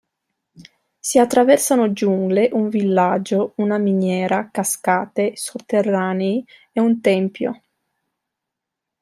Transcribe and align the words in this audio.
Si 0.99 1.19
attraversano 1.19 1.93
giungle, 1.93 2.49
un 2.53 2.69
villaggio, 2.69 3.51
una 3.57 3.77
miniera, 3.77 4.49
cascate, 4.51 5.33
sotterranei 5.35 6.43
e 6.71 6.79
un 6.79 6.99
tempio. 7.01 7.61